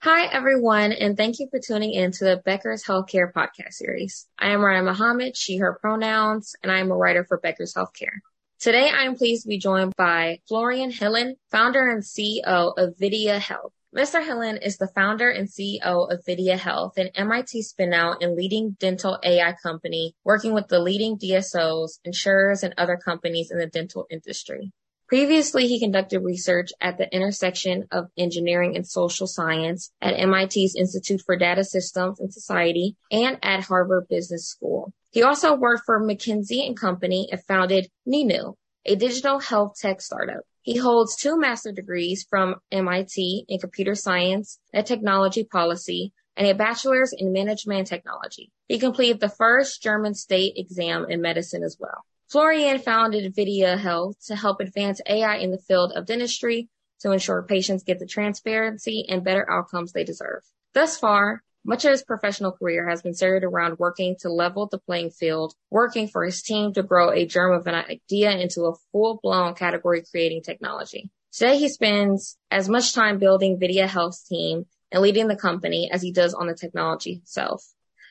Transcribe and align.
Hi, 0.00 0.26
everyone, 0.26 0.92
and 0.92 1.16
thank 1.16 1.40
you 1.40 1.48
for 1.50 1.58
tuning 1.58 1.92
in 1.92 2.12
to 2.12 2.24
the 2.24 2.40
Becker's 2.44 2.84
Healthcare 2.84 3.32
podcast 3.32 3.72
series. 3.72 4.28
I 4.38 4.50
am 4.50 4.60
Mariah 4.60 4.84
Muhammad, 4.84 5.36
she, 5.36 5.56
her 5.56 5.76
pronouns, 5.80 6.54
and 6.62 6.70
I 6.70 6.78
am 6.78 6.92
a 6.92 6.96
writer 6.96 7.24
for 7.24 7.40
Becker's 7.40 7.74
Healthcare. 7.74 8.20
Today, 8.60 8.90
I 8.90 9.06
am 9.06 9.16
pleased 9.16 9.42
to 9.42 9.48
be 9.48 9.58
joined 9.58 9.96
by 9.96 10.38
Florian 10.46 10.92
Hillen, 10.92 11.34
founder 11.50 11.90
and 11.90 12.04
CEO 12.04 12.74
of 12.78 12.96
Videa 12.96 13.40
Health. 13.40 13.72
Mr. 13.92 14.24
Hillen 14.24 14.64
is 14.64 14.76
the 14.76 14.86
founder 14.86 15.30
and 15.30 15.48
CEO 15.48 16.12
of 16.12 16.24
Videa 16.24 16.56
Health, 16.56 16.96
an 16.96 17.08
MIT 17.16 17.64
spinout 17.64 18.22
and 18.22 18.36
leading 18.36 18.76
dental 18.78 19.18
AI 19.24 19.56
company 19.60 20.14
working 20.22 20.54
with 20.54 20.68
the 20.68 20.78
leading 20.78 21.18
DSOs, 21.18 21.98
insurers, 22.04 22.62
and 22.62 22.72
other 22.78 22.96
companies 22.96 23.50
in 23.50 23.58
the 23.58 23.66
dental 23.66 24.06
industry. 24.10 24.70
Previously, 25.08 25.66
he 25.66 25.80
conducted 25.80 26.20
research 26.20 26.68
at 26.82 26.98
the 26.98 27.10
intersection 27.14 27.86
of 27.90 28.10
engineering 28.18 28.76
and 28.76 28.86
social 28.86 29.26
science 29.26 29.90
at 30.02 30.28
MIT's 30.28 30.76
Institute 30.76 31.22
for 31.24 31.34
Data 31.34 31.64
Systems 31.64 32.20
and 32.20 32.32
Society 32.32 32.94
and 33.10 33.38
at 33.42 33.64
Harvard 33.64 34.06
Business 34.10 34.46
School. 34.46 34.92
He 35.10 35.22
also 35.22 35.56
worked 35.56 35.84
for 35.86 35.98
McKinsey 35.98 36.66
and 36.66 36.78
Company 36.78 37.26
and 37.32 37.42
founded 37.44 37.88
Ninu, 38.06 38.54
a 38.84 38.96
digital 38.96 39.40
health 39.40 39.76
tech 39.80 40.02
startup. 40.02 40.42
He 40.60 40.76
holds 40.76 41.16
two 41.16 41.38
master 41.38 41.72
degrees 41.72 42.26
from 42.28 42.56
MIT 42.70 43.46
in 43.48 43.58
computer 43.58 43.94
science 43.94 44.58
and 44.74 44.86
technology 44.86 45.44
policy 45.44 46.12
and 46.36 46.46
a 46.46 46.54
bachelor's 46.54 47.14
in 47.16 47.32
management 47.32 47.86
technology. 47.86 48.52
He 48.68 48.78
completed 48.78 49.20
the 49.20 49.30
first 49.30 49.82
German 49.82 50.12
state 50.12 50.52
exam 50.56 51.06
in 51.08 51.22
medicine 51.22 51.64
as 51.64 51.78
well. 51.80 52.04
Florian 52.28 52.78
founded 52.78 53.34
Videa 53.34 53.78
Health 53.78 54.16
to 54.26 54.36
help 54.36 54.60
advance 54.60 55.00
AI 55.08 55.36
in 55.36 55.50
the 55.50 55.58
field 55.58 55.92
of 55.94 56.04
dentistry 56.04 56.68
to 57.00 57.12
ensure 57.12 57.42
patients 57.42 57.84
get 57.84 57.98
the 57.98 58.06
transparency 58.06 59.06
and 59.08 59.24
better 59.24 59.50
outcomes 59.50 59.92
they 59.92 60.04
deserve. 60.04 60.42
Thus 60.74 60.98
far, 60.98 61.42
much 61.64 61.86
of 61.86 61.92
his 61.92 62.02
professional 62.02 62.52
career 62.52 62.86
has 62.86 63.00
been 63.00 63.14
centered 63.14 63.44
around 63.44 63.78
working 63.78 64.14
to 64.20 64.28
level 64.28 64.66
the 64.66 64.78
playing 64.78 65.10
field, 65.10 65.54
working 65.70 66.06
for 66.06 66.22
his 66.22 66.42
team 66.42 66.74
to 66.74 66.82
grow 66.82 67.10
a 67.10 67.24
germ 67.24 67.54
of 67.54 67.66
an 67.66 67.74
idea 67.74 68.32
into 68.32 68.66
a 68.66 68.74
full-blown 68.92 69.54
category 69.54 70.04
creating 70.10 70.42
technology. 70.42 71.10
Today 71.32 71.56
he 71.56 71.70
spends 71.70 72.36
as 72.50 72.68
much 72.68 72.92
time 72.92 73.18
building 73.18 73.58
Videa 73.58 73.86
Health's 73.86 74.28
team 74.28 74.66
and 74.92 75.02
leading 75.02 75.28
the 75.28 75.36
company 75.36 75.90
as 75.90 76.02
he 76.02 76.12
does 76.12 76.34
on 76.34 76.46
the 76.46 76.54
technology 76.54 77.20
itself. 77.22 77.64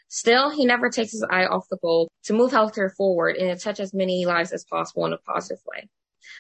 Still, 0.10 0.50
he 0.50 0.66
never 0.66 0.90
takes 0.90 1.12
his 1.12 1.26
eye 1.30 1.46
off 1.46 1.68
the 1.70 1.78
goal 1.78 2.10
to 2.24 2.34
move 2.34 2.52
healthcare 2.52 2.94
forward 2.96 3.36
and 3.36 3.58
to 3.58 3.64
touch 3.64 3.80
as 3.80 3.94
many 3.94 4.26
lives 4.26 4.52
as 4.52 4.64
possible 4.64 5.06
in 5.06 5.14
a 5.14 5.18
positive 5.18 5.62
way. 5.66 5.90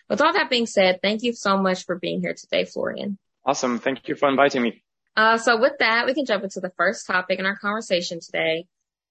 With 0.09 0.21
all 0.21 0.33
that 0.33 0.49
being 0.49 0.65
said, 0.65 0.99
thank 1.01 1.23
you 1.23 1.33
so 1.33 1.57
much 1.57 1.85
for 1.85 1.97
being 1.97 2.21
here 2.21 2.33
today, 2.33 2.65
Florian. 2.65 3.17
Awesome. 3.45 3.79
Thank 3.79 4.07
you 4.07 4.15
for 4.15 4.29
inviting 4.29 4.61
me. 4.61 4.83
Uh, 5.15 5.37
so 5.37 5.59
with 5.59 5.73
that, 5.79 6.05
we 6.05 6.13
can 6.13 6.25
jump 6.25 6.43
into 6.43 6.59
the 6.59 6.71
first 6.77 7.07
topic 7.07 7.39
in 7.39 7.45
our 7.45 7.57
conversation 7.57 8.19
today. 8.19 8.65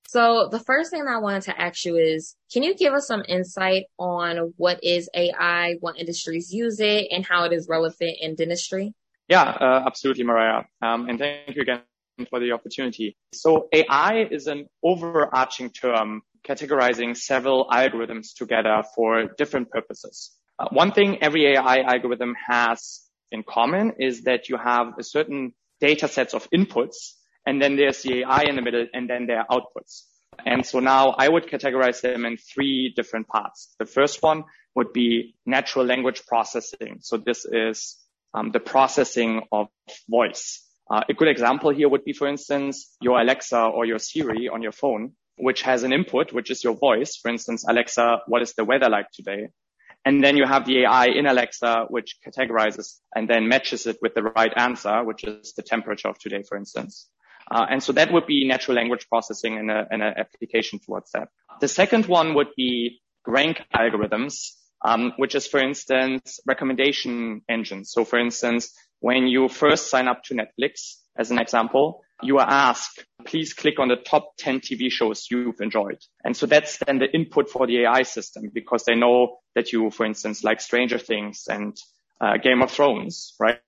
So 0.09 0.49
the 0.51 0.61
first 0.61 0.91
thing 0.91 1.05
I 1.09 1.19
wanted 1.19 1.43
to 1.45 1.61
ask 1.61 1.85
you 1.85 1.97
is, 1.97 2.37
can 2.53 2.63
you 2.63 2.77
give 2.77 2.93
us 2.93 3.09
some 3.09 3.25
insight 3.27 3.87
on 3.99 4.55
what 4.57 4.85
is 4.85 5.11
AI, 5.15 5.75
what 5.81 5.99
industries 5.99 6.53
use 6.53 6.79
it, 6.79 7.09
and 7.11 7.27
how 7.27 7.45
it 7.45 7.53
is 7.53 7.67
relevant 7.69 8.17
in 8.21 8.37
dentistry? 8.37 8.95
Yeah, 9.29 9.43
uh, 9.43 9.83
absolutely, 9.85 10.23
Mariah. 10.23 10.65
Um, 10.81 11.09
and 11.09 11.19
thank 11.19 11.57
you 11.57 11.63
again 11.63 11.81
for 12.25 12.41
the 12.41 12.53
opportunity. 12.53 13.17
So 13.35 13.69
AI 13.73 14.27
is 14.31 14.47
an 14.47 14.69
overarching 14.83 15.71
term 15.71 16.23
categorizing 16.47 17.17
several 17.17 17.67
algorithms 17.71 18.35
together 18.37 18.83
for 18.95 19.27
different 19.37 19.71
purposes. 19.71 20.31
Uh, 20.59 20.69
one 20.71 20.93
thing 20.93 21.19
every 21.23 21.47
AI 21.55 21.81
algorithm 21.81 22.35
has 22.49 23.03
in 23.33 23.43
common 23.43 23.95
is 23.99 24.23
that 24.23 24.49
you 24.49 24.57
have 24.57 24.99
a 24.99 25.03
certain 25.03 25.53
data 25.81 26.09
sets 26.09 26.33
of 26.35 26.49
inputs 26.51 27.15
and 27.45 27.61
then 27.61 27.77
there's 27.77 28.03
the 28.03 28.21
AI 28.21 28.45
in 28.49 28.57
the 28.57 28.63
middle 28.63 28.87
and 28.95 29.11
then 29.11 29.27
there 29.27 29.41
are 29.41 29.47
outputs. 29.51 30.03
And 30.45 30.65
so 30.65 30.81
now 30.81 31.11
I 31.11 31.29
would 31.29 31.47
categorize 31.49 32.01
them 32.01 32.25
in 32.25 32.37
three 32.37 32.93
different 32.95 33.27
parts. 33.27 33.75
The 33.79 33.87
first 33.87 34.23
one 34.23 34.45
would 34.75 34.93
be 34.93 35.35
natural 35.45 35.85
language 35.85 36.25
processing. 36.27 36.99
So 37.01 37.17
this 37.17 37.45
is 37.45 37.97
um, 38.35 38.51
the 38.53 38.61
processing 38.61 39.43
of 39.51 39.69
voice. 40.09 40.66
Uh, 40.89 41.03
a 41.09 41.15
good 41.15 41.29
example 41.29 41.71
here 41.71 41.89
would 41.89 42.05
be, 42.05 42.13
for 42.13 42.29
instance, 42.29 42.97
your 43.01 43.21
Alexa 43.21 43.61
or 43.61 43.85
your 43.85 43.99
Siri 43.99 44.49
on 44.49 44.63
your 44.63 44.73
phone, 44.73 45.13
which 45.37 45.63
has 45.63 45.83
an 45.83 45.93
input, 45.93 46.33
which 46.33 46.51
is 46.51 46.63
your 46.63 46.75
voice. 46.75 47.17
For 47.17 47.29
instance, 47.29 47.65
Alexa, 47.69 48.23
what 48.27 48.43
is 48.43 48.55
the 48.55 48.65
weather 48.65 48.89
like 48.89 49.11
today? 49.13 49.49
And 50.05 50.23
then 50.23 50.37
you 50.37 50.47
have 50.47 50.67
the 50.67 50.83
AI 50.83 51.07
in 51.07 51.27
Alexa, 51.27 51.87
which 51.91 52.19
categorizes 52.25 53.01
and 53.17 53.29
then 53.29 53.49
matches 53.49 53.87
it 53.87 53.99
with 54.01 54.15
the 54.15 54.23
right 54.23 54.53
answer, 54.57 55.03
which 55.03 55.25
is 55.25 55.55
the 55.55 55.63
temperature 55.63 56.09
of 56.09 56.19
today, 56.19 56.45
for 56.49 56.57
instance. 56.57 57.09
Uh, 57.51 57.67
and 57.69 57.83
so 57.83 57.93
that 57.93 58.13
would 58.13 58.27
be 58.27 58.47
natural 58.47 58.77
language 58.77 59.09
processing 59.09 59.57
in, 59.57 59.69
an 59.69 60.03
application 60.03 60.79
towards 60.79 61.11
that. 61.13 61.29
The 61.61 61.69
second 61.69 62.07
one 62.07 62.35
would 62.35 62.49
be 62.57 63.01
rank 63.27 63.63
algorithms, 63.75 64.53
um, 64.85 65.13
which 65.17 65.35
is, 65.35 65.47
for 65.47 65.59
instance, 65.59 66.39
recommendation 66.47 67.43
engines. 67.49 67.91
So, 67.93 68.05
for 68.05 68.19
instance, 68.19 68.73
when 69.07 69.29
you 69.29 69.49
first 69.49 69.89
sign 69.89 70.09
up 70.09 70.25
to 70.25 70.35
Netflix, 70.35 70.97
as 71.17 71.31
an 71.31 71.39
example, 71.39 72.03
you 72.25 72.39
are 72.39 72.51
asked, 72.51 73.05
please 73.25 73.55
click 73.55 73.79
on 73.79 73.87
the 73.87 73.95
top 73.95 74.33
10 74.39 74.59
TV 74.59 74.91
shows 74.91 75.29
you've 75.31 75.61
enjoyed. 75.61 76.01
And 76.25 76.37
so 76.37 76.47
that's 76.47 76.79
then 76.79 76.99
the 76.99 77.09
input 77.15 77.49
for 77.49 77.69
the 77.69 77.83
AI 77.83 78.03
system 78.03 78.51
because 78.53 78.83
they 78.83 78.97
know 78.97 79.39
that 79.55 79.73
you, 79.73 79.91
for 79.91 80.07
instance, 80.07 80.43
like 80.43 80.61
Stranger 80.61 80.99
Things 80.99 81.45
and 81.49 81.77
uh, 82.21 82.39
Game 82.39 82.63
of 82.63 82.73
Thrones, 82.73 83.35
right? 83.39 83.61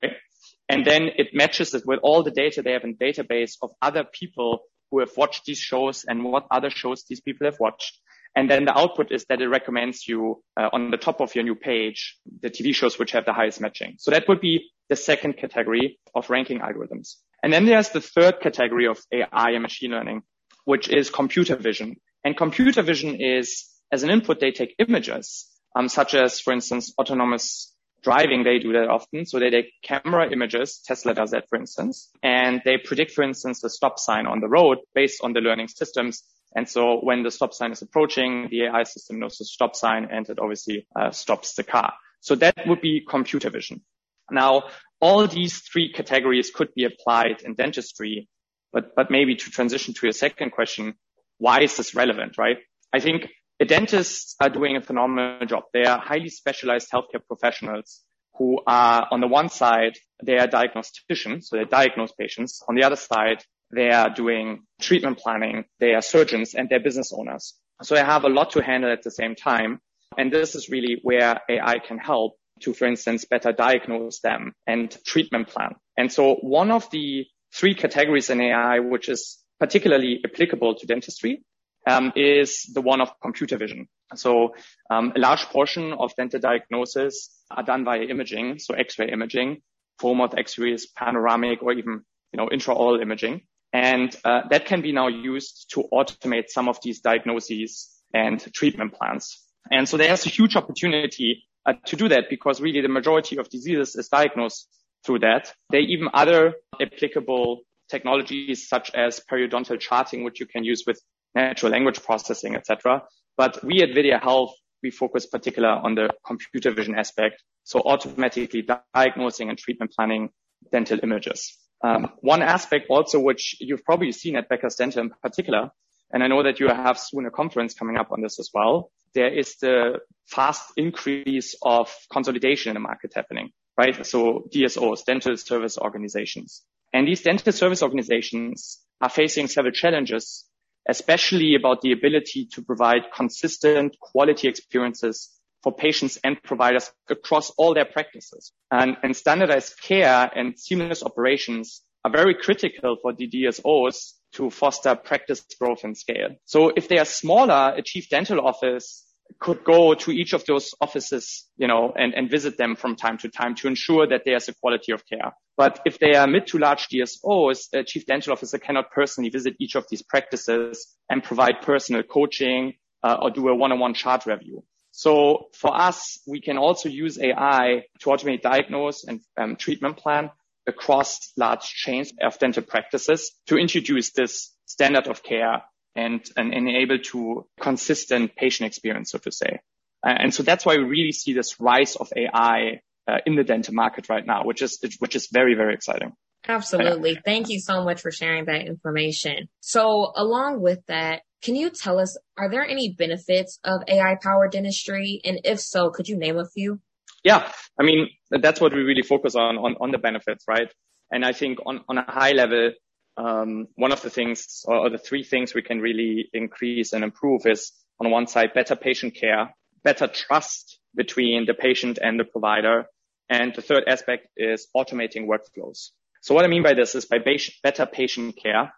And 0.68 0.84
then 0.84 1.02
it 1.16 1.28
matches 1.32 1.72
it 1.72 1.84
with 1.86 2.00
all 2.02 2.24
the 2.24 2.32
data 2.32 2.62
they 2.62 2.72
have 2.72 2.82
in 2.82 2.96
database 2.96 3.52
of 3.62 3.70
other 3.80 4.02
people 4.02 4.62
who 4.90 4.98
have 4.98 5.16
watched 5.16 5.44
these 5.44 5.60
shows 5.60 6.04
and 6.04 6.24
what 6.24 6.48
other 6.50 6.70
shows 6.70 7.04
these 7.08 7.20
people 7.20 7.46
have 7.46 7.60
watched. 7.60 7.96
And 8.34 8.50
then 8.50 8.64
the 8.64 8.76
output 8.76 9.12
is 9.12 9.24
that 9.28 9.40
it 9.40 9.46
recommends 9.46 10.08
you 10.08 10.42
uh, 10.56 10.68
on 10.72 10.90
the 10.90 10.96
top 10.96 11.20
of 11.20 11.36
your 11.36 11.44
new 11.44 11.54
page, 11.54 12.16
the 12.40 12.50
TV 12.50 12.74
shows 12.74 12.98
which 12.98 13.12
have 13.12 13.24
the 13.24 13.32
highest 13.32 13.60
matching. 13.60 13.94
So 13.98 14.10
that 14.10 14.26
would 14.26 14.40
be 14.40 14.72
the 14.88 14.96
second 14.96 15.36
category 15.36 15.98
of 16.14 16.30
ranking 16.30 16.60
algorithms. 16.60 17.16
And 17.42 17.52
then 17.52 17.66
there's 17.66 17.90
the 17.90 18.00
third 18.00 18.40
category 18.40 18.86
of 18.86 18.98
AI 19.12 19.50
and 19.50 19.62
machine 19.62 19.92
learning, 19.92 20.22
which 20.64 20.88
is 20.88 21.10
computer 21.10 21.56
vision. 21.56 21.96
And 22.24 22.36
computer 22.36 22.82
vision 22.82 23.20
is 23.20 23.66
as 23.92 24.02
an 24.02 24.10
input, 24.10 24.40
they 24.40 24.50
take 24.50 24.74
images, 24.78 25.46
um, 25.74 25.88
such 25.88 26.14
as, 26.14 26.40
for 26.40 26.52
instance, 26.52 26.92
autonomous 26.98 27.74
driving. 28.02 28.44
They 28.44 28.58
do 28.58 28.72
that 28.72 28.88
often. 28.88 29.24
So 29.24 29.38
they 29.38 29.50
take 29.50 29.72
camera 29.82 30.30
images. 30.30 30.80
Tesla 30.84 31.14
does 31.14 31.30
that, 31.30 31.48
for 31.48 31.58
instance, 31.58 32.10
and 32.22 32.60
they 32.64 32.76
predict, 32.76 33.12
for 33.12 33.22
instance, 33.22 33.60
the 33.60 33.70
stop 33.70 33.98
sign 33.98 34.26
on 34.26 34.40
the 34.40 34.48
road 34.48 34.78
based 34.94 35.22
on 35.22 35.32
the 35.32 35.40
learning 35.40 35.68
systems 35.68 36.22
and 36.54 36.68
so 36.68 37.00
when 37.00 37.22
the 37.22 37.30
stop 37.30 37.52
sign 37.52 37.72
is 37.72 37.82
approaching, 37.82 38.48
the 38.50 38.64
AI 38.64 38.84
system 38.84 39.18
knows 39.18 39.38
the 39.38 39.44
stop 39.44 39.76
sign 39.76 40.08
and 40.10 40.28
it 40.28 40.38
obviously 40.38 40.86
uh, 40.96 41.10
stops 41.10 41.54
the 41.54 41.62
car. 41.62 41.92
So 42.20 42.34
that 42.36 42.56
would 42.66 42.80
be 42.80 43.04
computer 43.08 43.50
vision. 43.50 43.82
Now, 44.30 44.64
all 45.00 45.26
these 45.26 45.60
three 45.60 45.92
categories 45.92 46.50
could 46.50 46.74
be 46.74 46.84
applied 46.84 47.42
in 47.44 47.54
dentistry, 47.54 48.28
but, 48.72 48.94
but 48.94 49.10
maybe 49.10 49.36
to 49.36 49.50
transition 49.50 49.94
to 49.94 50.06
your 50.06 50.12
second 50.12 50.50
question, 50.50 50.94
why 51.38 51.60
is 51.60 51.76
this 51.76 51.94
relevant, 51.94 52.36
right? 52.36 52.58
I 52.92 53.00
think 53.00 53.28
the 53.58 53.64
dentists 53.64 54.34
are 54.40 54.50
doing 54.50 54.76
a 54.76 54.80
phenomenal 54.80 55.46
job. 55.46 55.64
They 55.72 55.84
are 55.84 55.98
highly 55.98 56.28
specialized 56.28 56.88
healthcare 56.92 57.24
professionals 57.26 58.02
who 58.38 58.60
are 58.66 59.06
on 59.10 59.20
the 59.20 59.26
one 59.26 59.48
side, 59.48 59.98
they 60.24 60.38
are 60.38 60.46
diagnosticians, 60.46 61.44
so 61.44 61.56
they 61.56 61.64
diagnose 61.64 62.12
patients. 62.12 62.62
On 62.68 62.76
the 62.76 62.84
other 62.84 62.96
side, 62.96 63.42
they 63.74 63.90
are 63.90 64.10
doing 64.10 64.62
treatment 64.80 65.18
planning, 65.18 65.64
they 65.80 65.94
are 65.94 66.02
surgeons 66.02 66.54
and 66.54 66.68
they're 66.68 66.80
business 66.80 67.12
owners. 67.12 67.54
So 67.82 67.94
they 67.94 68.04
have 68.04 68.24
a 68.24 68.28
lot 68.28 68.52
to 68.52 68.62
handle 68.62 68.92
at 68.92 69.02
the 69.02 69.10
same 69.10 69.34
time. 69.34 69.80
And 70.16 70.32
this 70.32 70.54
is 70.54 70.68
really 70.68 71.00
where 71.02 71.40
AI 71.48 71.78
can 71.80 71.98
help 71.98 72.36
to, 72.60 72.74
for 72.74 72.86
instance, 72.86 73.24
better 73.24 73.52
diagnose 73.52 74.20
them 74.20 74.52
and 74.66 74.96
treatment 75.04 75.48
plan. 75.48 75.74
And 75.96 76.12
so 76.12 76.34
one 76.36 76.70
of 76.70 76.90
the 76.90 77.26
three 77.54 77.74
categories 77.74 78.30
in 78.30 78.40
AI, 78.40 78.80
which 78.80 79.08
is 79.08 79.38
particularly 79.58 80.20
applicable 80.24 80.76
to 80.76 80.86
dentistry, 80.86 81.42
um, 81.86 82.12
is 82.16 82.70
the 82.72 82.80
one 82.80 83.00
of 83.00 83.10
computer 83.20 83.56
vision. 83.56 83.88
So 84.14 84.54
um, 84.90 85.12
a 85.16 85.18
large 85.18 85.44
portion 85.46 85.92
of 85.92 86.14
dental 86.16 86.40
diagnosis 86.40 87.30
are 87.50 87.62
done 87.62 87.84
via 87.84 88.02
imaging, 88.02 88.58
so 88.58 88.74
X-ray 88.74 89.10
imaging, 89.10 89.62
mouth 90.02 90.34
X-rays, 90.36 90.86
panoramic, 90.86 91.62
or 91.62 91.72
even 91.72 92.02
you 92.32 92.36
know 92.36 92.48
intraoral 92.48 93.00
imaging. 93.00 93.42
And 93.72 94.14
uh, 94.24 94.42
that 94.50 94.66
can 94.66 94.80
be 94.80 94.92
now 94.92 95.08
used 95.08 95.70
to 95.74 95.84
automate 95.92 96.48
some 96.48 96.68
of 96.68 96.78
these 96.82 97.00
diagnoses 97.00 97.90
and 98.14 98.40
treatment 98.54 98.94
plans. 98.94 99.38
And 99.70 99.86
so 99.86 99.98
there's 99.98 100.24
a 100.24 100.30
huge 100.30 100.56
opportunity 100.56 101.44
to 101.74 101.96
do 101.96 102.08
that 102.08 102.24
because 102.30 102.60
really 102.60 102.80
the 102.80 102.88
majority 102.88 103.38
of 103.38 103.48
diseases 103.48 103.96
is 103.96 104.08
diagnosed 104.08 104.68
through 105.04 105.20
that. 105.20 105.52
There 105.70 105.80
are 105.80 105.84
even 105.84 106.08
other 106.12 106.54
applicable 106.80 107.62
technologies 107.88 108.68
such 108.68 108.90
as 108.94 109.20
periodontal 109.30 109.80
charting, 109.80 110.24
which 110.24 110.40
you 110.40 110.46
can 110.46 110.64
use 110.64 110.84
with 110.86 111.00
natural 111.34 111.72
language 111.72 112.02
processing, 112.02 112.54
etc. 112.54 113.02
But 113.36 113.62
we 113.64 113.82
at 113.82 113.90
Videa 113.90 114.20
Health, 114.22 114.54
we 114.82 114.90
focus 114.90 115.26
particular 115.26 115.68
on 115.68 115.94
the 115.94 116.10
computer 116.26 116.70
vision 116.70 116.94
aspect. 116.94 117.42
So 117.64 117.80
automatically 117.80 118.66
diagnosing 118.94 119.48
and 119.48 119.58
treatment 119.58 119.92
planning 119.94 120.30
dental 120.72 120.98
images. 121.02 121.56
Um, 121.84 122.10
one 122.20 122.42
aspect 122.42 122.86
also, 122.88 123.20
which 123.20 123.56
you've 123.60 123.84
probably 123.84 124.12
seen 124.12 124.36
at 124.36 124.48
Becker's 124.48 124.74
Dental 124.74 125.02
in 125.02 125.10
particular, 125.22 125.70
and 126.10 126.22
I 126.22 126.28
know 126.28 126.42
that 126.42 126.60
you 126.60 126.68
have 126.68 126.98
soon 126.98 127.26
a 127.26 127.30
conference 127.30 127.74
coming 127.74 127.96
up 127.96 128.12
on 128.12 128.22
this 128.22 128.38
as 128.38 128.50
well. 128.52 128.90
There 129.14 129.32
is 129.32 129.56
the 129.56 129.98
fast 130.26 130.72
increase 130.76 131.54
of 131.62 131.94
consolidation 132.10 132.70
in 132.70 132.74
the 132.74 132.80
market 132.80 133.12
happening, 133.14 133.50
right? 133.76 134.06
So 134.06 134.48
DSOs, 134.54 135.04
dental 135.04 135.36
service 135.36 135.78
organizations. 135.78 136.62
And 136.92 137.06
these 137.06 137.22
dental 137.22 137.52
service 137.52 137.82
organizations 137.82 138.78
are 139.00 139.10
facing 139.10 139.48
several 139.48 139.72
challenges, 139.72 140.44
especially 140.88 141.54
about 141.54 141.82
the 141.82 141.92
ability 141.92 142.48
to 142.52 142.62
provide 142.62 143.02
consistent 143.14 143.98
quality 144.00 144.48
experiences 144.48 145.30
for 145.62 145.74
patients 145.74 146.18
and 146.24 146.42
providers 146.42 146.90
across 147.10 147.50
all 147.50 147.74
their 147.74 147.84
practices. 147.84 148.52
And, 148.70 148.96
and 149.02 149.14
standardized 149.14 149.80
care 149.82 150.30
and 150.34 150.58
seamless 150.58 151.02
operations 151.02 151.82
are 152.04 152.10
very 152.10 152.34
critical 152.34 152.96
for 153.02 153.12
the 153.12 153.28
DSOs 153.28 154.12
to 154.32 154.50
foster 154.50 154.94
practice 154.94 155.44
growth 155.58 155.84
and 155.84 155.96
scale. 155.96 156.30
So 156.44 156.72
if 156.76 156.88
they 156.88 156.98
are 156.98 157.04
smaller, 157.04 157.74
a 157.76 157.82
chief 157.82 158.08
dental 158.08 158.46
office 158.46 159.04
could 159.40 159.62
go 159.64 159.94
to 159.94 160.10
each 160.10 160.32
of 160.32 160.44
those 160.46 160.70
offices, 160.80 161.46
you 161.56 161.68
know, 161.68 161.92
and, 161.96 162.14
and 162.14 162.30
visit 162.30 162.56
them 162.56 162.76
from 162.76 162.96
time 162.96 163.18
to 163.18 163.28
time 163.28 163.54
to 163.56 163.68
ensure 163.68 164.06
that 164.06 164.22
there's 164.24 164.48
a 164.48 164.54
quality 164.54 164.92
of 164.92 165.02
care. 165.06 165.32
But 165.56 165.80
if 165.84 165.98
they 165.98 166.14
are 166.14 166.26
mid 166.26 166.46
to 166.48 166.58
large 166.58 166.88
DSOs, 166.88 167.68
a 167.74 167.84
chief 167.84 168.06
dental 168.06 168.32
officer 168.32 168.58
cannot 168.58 168.90
personally 168.90 169.30
visit 169.30 169.54
each 169.60 169.74
of 169.74 169.84
these 169.90 170.02
practices 170.02 170.96
and 171.10 171.22
provide 171.22 171.62
personal 171.62 172.02
coaching 172.02 172.74
uh, 173.02 173.16
or 173.20 173.30
do 173.30 173.48
a 173.48 173.54
one-on-one 173.54 173.94
chart 173.94 174.26
review. 174.26 174.64
So 174.92 175.48
for 175.54 175.76
us, 175.76 176.20
we 176.26 176.40
can 176.40 176.58
also 176.58 176.88
use 176.88 177.20
AI 177.20 177.84
to 178.00 178.10
automate 178.10 178.40
diagnose 178.40 179.04
and 179.04 179.20
um, 179.36 179.56
treatment 179.56 179.96
plan 179.96 180.30
across 180.68 181.32
large 181.36 181.62
chains 181.62 182.12
of 182.22 182.38
dental 182.38 182.62
practices 182.62 183.32
to 183.46 183.56
introduce 183.56 184.12
this 184.12 184.54
standard 184.66 185.08
of 185.08 185.22
care 185.22 185.62
and, 185.96 186.24
and 186.36 186.54
enable 186.54 186.98
to 186.98 187.46
consistent 187.60 188.36
patient 188.36 188.66
experience, 188.66 189.10
so 189.10 189.18
to 189.18 189.32
say. 189.32 189.60
Uh, 190.06 190.14
and 190.16 190.32
so 190.32 190.42
that's 190.42 190.64
why 190.64 190.76
we 190.76 190.84
really 190.84 191.12
see 191.12 191.32
this 191.32 191.58
rise 191.58 191.96
of 191.96 192.12
AI 192.16 192.80
uh, 193.08 193.18
in 193.26 193.34
the 193.34 193.42
dental 193.42 193.74
market 193.74 194.08
right 194.08 194.26
now, 194.26 194.44
which 194.44 194.62
is 194.62 194.78
which 195.00 195.16
is 195.16 195.28
very 195.32 195.54
very 195.54 195.74
exciting. 195.74 196.12
Absolutely. 196.46 197.14
Yeah. 197.14 197.20
Thank 197.24 197.48
you 197.48 197.58
so 197.58 197.82
much 197.82 198.00
for 198.00 198.10
sharing 198.10 198.44
that 198.44 198.66
information. 198.66 199.48
So 199.60 200.12
along 200.14 200.60
with 200.62 200.84
that, 200.86 201.22
can 201.42 201.56
you 201.56 201.70
tell 201.70 201.98
us, 201.98 202.16
are 202.36 202.50
there 202.50 202.66
any 202.66 202.94
benefits 202.96 203.58
of 203.64 203.82
AI 203.88 204.16
powered 204.22 204.52
dentistry? 204.52 205.20
And 205.24 205.40
if 205.44 205.60
so, 205.60 205.90
could 205.90 206.08
you 206.08 206.16
name 206.16 206.38
a 206.38 206.46
few? 206.46 206.80
Yeah. 207.24 207.50
I 207.78 207.82
mean, 207.82 208.08
that's 208.30 208.60
what 208.60 208.72
we 208.72 208.80
really 208.80 209.02
focus 209.02 209.34
on, 209.34 209.58
on, 209.58 209.76
on 209.80 209.90
the 209.90 209.98
benefits, 209.98 210.44
right? 210.48 210.72
And 211.10 211.24
I 211.24 211.32
think 211.32 211.58
on, 211.66 211.80
on 211.88 211.98
a 211.98 212.10
high 212.10 212.32
level, 212.32 212.72
um, 213.16 213.66
one 213.74 213.92
of 213.92 214.02
the 214.02 214.10
things 214.10 214.64
or 214.66 214.90
the 214.90 214.98
three 214.98 215.24
things 215.24 215.54
we 215.54 215.62
can 215.62 215.80
really 215.80 216.28
increase 216.32 216.92
and 216.92 217.02
improve 217.02 217.46
is 217.46 217.72
on 218.00 218.10
one 218.10 218.26
side, 218.26 218.54
better 218.54 218.76
patient 218.76 219.14
care, 219.14 219.54
better 219.82 220.06
trust 220.06 220.78
between 220.94 221.46
the 221.46 221.54
patient 221.54 221.98
and 222.00 222.18
the 222.18 222.24
provider. 222.24 222.86
And 223.28 223.54
the 223.54 223.62
third 223.62 223.84
aspect 223.86 224.28
is 224.36 224.68
automating 224.76 225.26
workflows. 225.26 225.90
So 226.22 226.34
what 226.34 226.44
I 226.44 226.48
mean 226.48 226.62
by 226.62 226.74
this 226.74 226.94
is 226.94 227.06
by 227.06 227.18
better 227.62 227.86
patient 227.86 228.38
care 228.40 228.72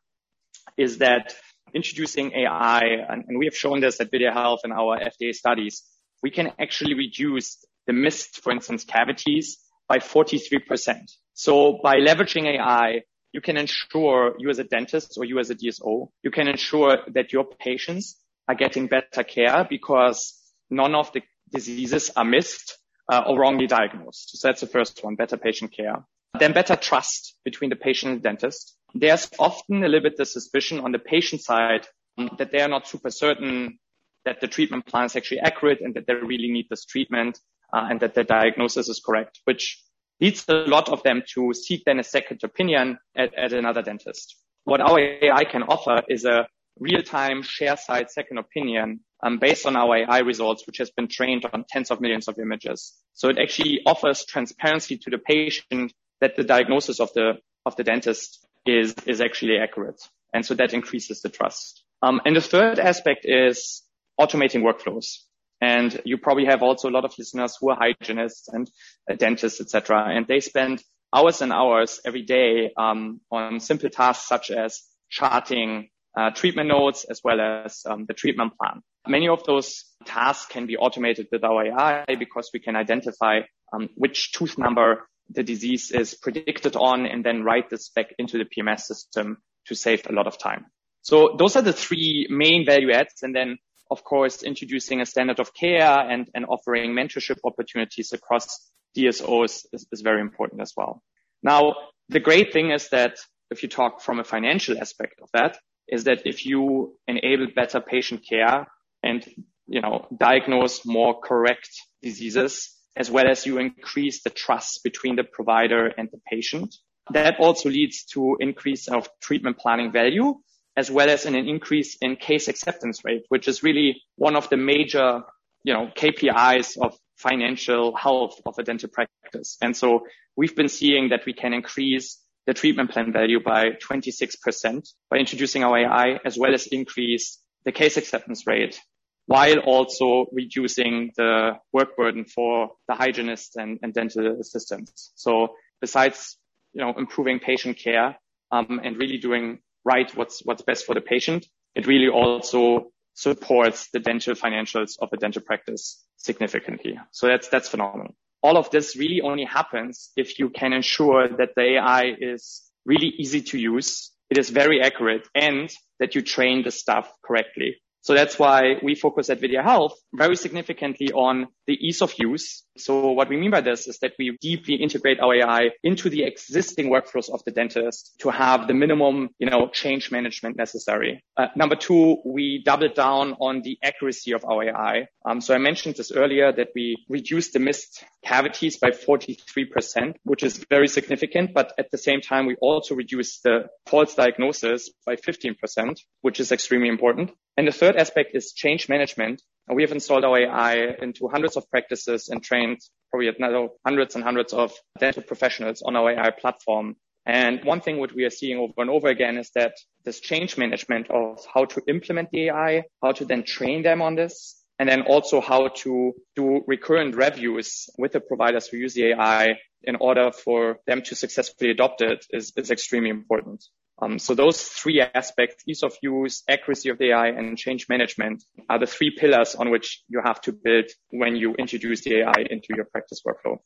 is 0.76 0.98
that 0.98 1.34
introducing 1.74 2.32
AI, 2.32 2.80
and, 3.08 3.24
and 3.28 3.38
we 3.38 3.46
have 3.46 3.56
shown 3.56 3.80
this 3.80 4.00
at 4.00 4.10
Videa 4.10 4.32
Health 4.32 4.60
in 4.64 4.72
our 4.72 4.98
FDA 4.98 5.32
studies, 5.34 5.82
we 6.22 6.30
can 6.30 6.52
actually 6.58 6.94
reduce 6.94 7.64
the 7.90 7.94
missed, 7.94 8.40
for 8.40 8.52
instance, 8.52 8.84
cavities 8.84 9.58
by 9.88 9.98
43%. 9.98 11.10
So 11.34 11.80
by 11.82 11.96
leveraging 11.96 12.46
AI, 12.46 13.02
you 13.32 13.40
can 13.40 13.56
ensure 13.56 14.36
you 14.38 14.48
as 14.48 14.60
a 14.60 14.64
dentist 14.64 15.14
or 15.18 15.24
you 15.24 15.40
as 15.40 15.50
a 15.50 15.56
DSO, 15.56 16.08
you 16.22 16.30
can 16.30 16.46
ensure 16.46 16.98
that 17.08 17.32
your 17.32 17.44
patients 17.44 18.16
are 18.46 18.54
getting 18.54 18.86
better 18.86 19.24
care 19.24 19.66
because 19.68 20.38
none 20.70 20.94
of 20.94 21.12
the 21.12 21.22
diseases 21.52 22.12
are 22.14 22.24
missed 22.24 22.78
uh, 23.12 23.24
or 23.26 23.40
wrongly 23.40 23.66
diagnosed. 23.66 24.38
So 24.38 24.46
that's 24.46 24.60
the 24.60 24.68
first 24.68 25.02
one, 25.02 25.16
better 25.16 25.36
patient 25.36 25.72
care. 25.72 26.04
Then 26.38 26.52
better 26.52 26.76
trust 26.76 27.34
between 27.44 27.70
the 27.70 27.76
patient 27.88 28.12
and 28.12 28.22
dentist. 28.22 28.76
There's 28.94 29.28
often 29.36 29.82
a 29.82 29.88
little 29.88 30.08
bit 30.08 30.16
the 30.16 30.26
suspicion 30.26 30.78
on 30.78 30.92
the 30.92 31.00
patient 31.00 31.42
side 31.42 31.88
um, 32.18 32.30
that 32.38 32.52
they 32.52 32.60
are 32.60 32.68
not 32.68 32.86
super 32.86 33.10
certain 33.10 33.80
that 34.24 34.40
the 34.40 34.46
treatment 34.46 34.86
plan 34.86 35.06
is 35.06 35.16
actually 35.16 35.40
accurate 35.40 35.80
and 35.80 35.94
that 35.94 36.06
they 36.06 36.14
really 36.14 36.52
need 36.52 36.66
this 36.70 36.84
treatment 36.84 37.40
uh, 37.72 37.86
and 37.90 38.00
that 38.00 38.14
the 38.14 38.24
diagnosis 38.24 38.88
is 38.88 39.00
correct, 39.04 39.40
which 39.44 39.82
leads 40.20 40.44
a 40.48 40.52
lot 40.52 40.88
of 40.88 41.02
them 41.02 41.22
to 41.34 41.52
seek 41.54 41.84
then 41.84 41.98
a 41.98 42.04
second 42.04 42.40
opinion 42.44 42.98
at, 43.16 43.34
at 43.34 43.52
another 43.52 43.82
dentist. 43.82 44.36
What 44.64 44.80
our 44.80 44.98
AI 44.98 45.44
can 45.44 45.62
offer 45.62 46.02
is 46.08 46.24
a 46.24 46.46
real-time 46.78 47.42
chair-side 47.42 48.10
second 48.10 48.38
opinion 48.38 49.00
um, 49.22 49.38
based 49.38 49.66
on 49.66 49.76
our 49.76 49.96
AI 49.96 50.20
results, 50.20 50.66
which 50.66 50.78
has 50.78 50.90
been 50.90 51.08
trained 51.08 51.44
on 51.52 51.64
tens 51.68 51.90
of 51.90 52.00
millions 52.00 52.28
of 52.28 52.38
images. 52.38 52.94
So 53.12 53.28
it 53.28 53.38
actually 53.38 53.80
offers 53.86 54.24
transparency 54.24 54.98
to 54.98 55.10
the 55.10 55.18
patient 55.18 55.92
that 56.20 56.36
the 56.36 56.44
diagnosis 56.44 57.00
of 57.00 57.12
the 57.14 57.34
of 57.66 57.76
the 57.76 57.84
dentist 57.84 58.46
is 58.66 58.94
is 59.06 59.20
actually 59.20 59.58
accurate, 59.58 60.00
and 60.32 60.44
so 60.44 60.54
that 60.54 60.72
increases 60.72 61.20
the 61.20 61.28
trust. 61.28 61.82
Um, 62.02 62.20
and 62.24 62.34
the 62.34 62.40
third 62.40 62.78
aspect 62.78 63.24
is 63.24 63.82
automating 64.18 64.62
workflows. 64.62 65.18
And 65.60 66.00
you 66.04 66.16
probably 66.18 66.46
have 66.46 66.62
also 66.62 66.88
a 66.88 66.90
lot 66.90 67.04
of 67.04 67.14
listeners 67.18 67.56
who 67.60 67.70
are 67.70 67.76
hygienists 67.78 68.48
and 68.48 68.70
dentists, 69.18 69.60
etc. 69.60 70.06
And 70.08 70.26
they 70.26 70.40
spend 70.40 70.82
hours 71.14 71.42
and 71.42 71.52
hours 71.52 72.00
every 72.04 72.22
day 72.22 72.72
um, 72.76 73.20
on 73.30 73.60
simple 73.60 73.90
tasks 73.90 74.26
such 74.28 74.50
as 74.50 74.82
charting 75.10 75.90
uh, 76.16 76.30
treatment 76.30 76.68
notes 76.68 77.04
as 77.04 77.20
well 77.22 77.40
as 77.40 77.82
um, 77.86 78.06
the 78.06 78.14
treatment 78.14 78.52
plan. 78.58 78.82
Many 79.06 79.28
of 79.28 79.44
those 79.44 79.84
tasks 80.04 80.46
can 80.46 80.66
be 80.66 80.76
automated 80.76 81.28
with 81.32 81.44
our 81.44 81.66
AI 81.66 82.04
because 82.18 82.50
we 82.52 82.60
can 82.60 82.76
identify 82.76 83.40
um, 83.72 83.88
which 83.94 84.32
tooth 84.32 84.58
number 84.58 85.08
the 85.30 85.42
disease 85.42 85.90
is 85.90 86.14
predicted 86.14 86.76
on 86.76 87.06
and 87.06 87.24
then 87.24 87.44
write 87.44 87.70
this 87.70 87.90
back 87.90 88.12
into 88.18 88.38
the 88.38 88.44
PMS 88.44 88.80
system 88.80 89.38
to 89.66 89.74
save 89.74 90.06
a 90.08 90.12
lot 90.12 90.26
of 90.26 90.38
time. 90.38 90.66
So 91.02 91.36
those 91.38 91.56
are 91.56 91.62
the 91.62 91.72
three 91.72 92.26
main 92.28 92.66
value 92.66 92.92
adds. 92.92 93.22
And 93.22 93.34
then 93.34 93.58
of 93.90 94.04
course, 94.04 94.42
introducing 94.42 95.00
a 95.00 95.06
standard 95.06 95.40
of 95.40 95.52
care 95.52 96.10
and, 96.10 96.28
and 96.34 96.46
offering 96.46 96.92
mentorship 96.92 97.38
opportunities 97.44 98.12
across 98.12 98.70
DSOs 98.96 99.66
is, 99.72 99.86
is 99.90 100.00
very 100.00 100.20
important 100.20 100.60
as 100.60 100.72
well. 100.76 101.02
Now, 101.42 101.74
the 102.08 102.20
great 102.20 102.52
thing 102.52 102.70
is 102.70 102.88
that 102.90 103.16
if 103.50 103.62
you 103.62 103.68
talk 103.68 104.00
from 104.00 104.20
a 104.20 104.24
financial 104.24 104.78
aspect 104.78 105.20
of 105.22 105.28
that, 105.32 105.58
is 105.88 106.04
that 106.04 106.22
if 106.24 106.46
you 106.46 106.96
enable 107.08 107.48
better 107.54 107.80
patient 107.80 108.24
care 108.28 108.66
and, 109.02 109.26
you 109.66 109.80
know, 109.80 110.06
diagnose 110.16 110.86
more 110.86 111.20
correct 111.20 111.70
diseases, 112.00 112.76
as 112.96 113.10
well 113.10 113.28
as 113.28 113.46
you 113.46 113.58
increase 113.58 114.22
the 114.22 114.30
trust 114.30 114.80
between 114.84 115.16
the 115.16 115.24
provider 115.24 115.86
and 115.86 116.08
the 116.12 116.20
patient, 116.30 116.74
that 117.12 117.40
also 117.40 117.68
leads 117.68 118.04
to 118.04 118.36
increase 118.38 118.86
of 118.88 119.08
treatment 119.20 119.58
planning 119.58 119.90
value 119.90 120.34
as 120.76 120.90
well 120.90 121.08
as 121.08 121.26
in 121.26 121.34
an 121.34 121.48
increase 121.48 121.96
in 122.00 122.16
case 122.16 122.48
acceptance 122.48 123.04
rate, 123.04 123.24
which 123.28 123.48
is 123.48 123.62
really 123.62 124.02
one 124.16 124.36
of 124.36 124.48
the 124.50 124.56
major, 124.56 125.22
you 125.64 125.72
know, 125.72 125.90
KPIs 125.94 126.78
of 126.80 126.96
financial 127.16 127.94
health 127.94 128.40
of 128.46 128.54
a 128.58 128.62
dental 128.62 128.88
practice. 128.88 129.56
And 129.60 129.76
so 129.76 130.06
we've 130.36 130.56
been 130.56 130.68
seeing 130.68 131.10
that 131.10 131.26
we 131.26 131.32
can 131.32 131.52
increase 131.52 132.18
the 132.46 132.54
treatment 132.54 132.90
plan 132.90 133.12
value 133.12 133.40
by 133.40 133.70
26% 133.72 134.88
by 135.10 135.18
introducing 135.18 135.62
our 135.62 135.78
AI, 135.78 136.18
as 136.24 136.38
well 136.38 136.54
as 136.54 136.66
increase 136.68 137.38
the 137.64 137.72
case 137.72 137.96
acceptance 137.96 138.46
rate 138.46 138.80
while 139.26 139.58
also 139.58 140.26
reducing 140.32 141.12
the 141.16 141.52
work 141.72 141.96
burden 141.96 142.24
for 142.24 142.70
the 142.88 142.94
hygienists 142.94 143.54
and, 143.54 143.78
and 143.82 143.94
dental 143.94 144.40
assistants. 144.40 145.12
So 145.14 145.54
besides, 145.80 146.36
you 146.72 146.82
know, 146.82 146.94
improving 146.96 147.38
patient 147.38 147.78
care, 147.78 148.16
um, 148.50 148.80
and 148.82 148.96
really 148.96 149.18
doing 149.18 149.60
right 149.84 150.14
what's 150.16 150.44
what's 150.44 150.62
best 150.62 150.86
for 150.86 150.94
the 150.94 151.00
patient. 151.00 151.46
It 151.74 151.86
really 151.86 152.08
also 152.08 152.92
supports 153.14 153.88
the 153.92 154.00
dental 154.00 154.34
financials 154.34 154.96
of 155.00 155.10
a 155.12 155.16
dental 155.16 155.42
practice 155.42 156.02
significantly. 156.16 156.98
So 157.12 157.26
that's 157.26 157.48
that's 157.48 157.68
phenomenal. 157.68 158.14
All 158.42 158.56
of 158.56 158.70
this 158.70 158.96
really 158.96 159.20
only 159.20 159.44
happens 159.44 160.10
if 160.16 160.38
you 160.38 160.48
can 160.48 160.72
ensure 160.72 161.28
that 161.28 161.50
the 161.54 161.76
AI 161.76 162.16
is 162.18 162.62
really 162.86 163.08
easy 163.18 163.42
to 163.42 163.58
use, 163.58 164.10
it 164.30 164.38
is 164.38 164.48
very 164.48 164.80
accurate, 164.80 165.28
and 165.34 165.70
that 165.98 166.14
you 166.14 166.22
train 166.22 166.62
the 166.64 166.70
staff 166.70 167.12
correctly. 167.22 167.76
So 168.02 168.14
that's 168.14 168.38
why 168.38 168.76
we 168.82 168.94
focus 168.94 169.30
at 169.30 169.40
Videa 169.40 169.62
Health 169.62 169.94
very 170.14 170.36
significantly 170.36 171.12
on 171.12 171.48
the 171.66 171.74
ease 171.74 172.02
of 172.02 172.14
use. 172.18 172.64
So 172.76 173.12
what 173.12 173.28
we 173.28 173.36
mean 173.36 173.50
by 173.50 173.60
this 173.60 173.86
is 173.86 173.98
that 173.98 174.12
we 174.18 174.36
deeply 174.40 174.76
integrate 174.76 175.20
our 175.20 175.34
AI 175.34 175.70
into 175.84 176.08
the 176.08 176.24
existing 176.24 176.90
workflows 176.90 177.28
of 177.30 177.42
the 177.44 177.50
dentist 177.50 178.14
to 178.20 178.30
have 178.30 178.66
the 178.66 178.74
minimum, 178.74 179.30
you 179.38 179.50
know, 179.50 179.68
change 179.72 180.10
management 180.10 180.56
necessary. 180.56 181.22
Uh, 181.36 181.46
number 181.56 181.76
two, 181.76 182.16
we 182.24 182.62
double 182.64 182.88
down 182.88 183.34
on 183.40 183.60
the 183.62 183.78
accuracy 183.82 184.32
of 184.32 184.44
our 184.44 184.64
AI. 184.64 185.06
Um, 185.24 185.40
so 185.40 185.54
I 185.54 185.58
mentioned 185.58 185.96
this 185.96 186.10
earlier 186.10 186.52
that 186.52 186.68
we 186.74 187.04
reduced 187.08 187.52
the 187.52 187.58
missed 187.58 188.02
cavities 188.24 188.78
by 188.78 188.90
43%, 188.90 190.14
which 190.24 190.42
is 190.42 190.64
very 190.70 190.88
significant. 190.88 191.52
But 191.54 191.72
at 191.78 191.90
the 191.90 191.98
same 191.98 192.20
time, 192.20 192.46
we 192.46 192.56
also 192.60 192.94
reduced 192.94 193.42
the 193.42 193.66
false 193.86 194.14
diagnosis 194.14 194.90
by 195.04 195.16
15%, 195.16 195.98
which 196.22 196.40
is 196.40 196.52
extremely 196.52 196.88
important. 196.88 197.30
And 197.56 197.66
the 197.66 197.72
third 197.72 197.96
aspect 197.96 198.30
is 198.34 198.52
change 198.52 198.88
management. 198.88 199.42
We 199.72 199.82
have 199.82 199.92
installed 199.92 200.24
our 200.24 200.38
AI 200.38 200.96
into 201.00 201.28
hundreds 201.28 201.56
of 201.56 201.70
practices 201.70 202.28
and 202.28 202.42
trained 202.42 202.78
probably 203.10 203.30
now 203.38 203.70
hundreds 203.84 204.14
and 204.14 204.24
hundreds 204.24 204.52
of 204.52 204.72
dental 204.98 205.22
professionals 205.22 205.82
on 205.82 205.96
our 205.96 206.10
AI 206.10 206.30
platform. 206.30 206.96
And 207.26 207.64
one 207.64 207.80
thing 207.80 207.98
what 207.98 208.14
we 208.14 208.24
are 208.24 208.30
seeing 208.30 208.58
over 208.58 208.72
and 208.78 208.90
over 208.90 209.08
again 209.08 209.36
is 209.36 209.50
that 209.54 209.74
this 210.04 210.20
change 210.20 210.56
management 210.56 211.10
of 211.10 211.44
how 211.52 211.66
to 211.66 211.82
implement 211.86 212.30
the 212.30 212.48
AI, 212.48 212.84
how 213.02 213.12
to 213.12 213.24
then 213.24 213.44
train 213.44 213.82
them 213.82 214.00
on 214.00 214.14
this, 214.14 214.56
and 214.78 214.88
then 214.88 215.02
also 215.02 215.40
how 215.40 215.68
to 215.68 216.14
do 216.34 216.62
recurrent 216.66 217.14
reviews 217.14 217.90
with 217.98 218.12
the 218.12 218.20
providers 218.20 218.66
who 218.66 218.78
use 218.78 218.94
the 218.94 219.12
AI 219.12 219.58
in 219.82 219.96
order 219.96 220.32
for 220.32 220.78
them 220.86 221.02
to 221.02 221.14
successfully 221.14 221.70
adopt 221.70 222.00
it 222.00 222.24
is, 222.30 222.52
is 222.56 222.70
extremely 222.70 223.10
important. 223.10 223.62
Um, 224.02 224.18
so 224.18 224.34
those 224.34 224.62
three 224.62 225.00
aspects, 225.00 225.62
ease 225.66 225.82
of 225.82 225.94
use, 226.02 226.42
accuracy 226.48 226.88
of 226.88 226.98
the 226.98 227.10
AI, 227.10 227.28
and 227.28 227.58
change 227.58 227.88
management 227.88 228.42
are 228.68 228.78
the 228.78 228.86
three 228.86 229.14
pillars 229.16 229.54
on 229.54 229.70
which 229.70 230.02
you 230.08 230.22
have 230.24 230.40
to 230.42 230.52
build 230.52 230.86
when 231.10 231.36
you 231.36 231.54
introduce 231.54 232.02
the 232.02 232.20
AI 232.20 232.46
into 232.50 232.68
your 232.74 232.86
practice 232.86 233.20
workflow. 233.26 233.58